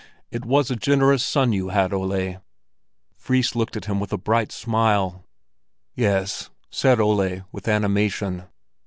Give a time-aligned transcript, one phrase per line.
[0.31, 2.37] It was a generous son you had, Ole!"
[3.13, 5.27] Fris looked at him with a bright smile.
[5.93, 8.45] "Yes," said Ole, with animation.